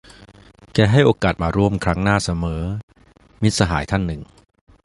[0.73, 2.63] แกให้โอกาสมาร่วมครั้งหน้าเสมอ-
[3.41, 4.21] มิตรสหายท่านหนึ่ง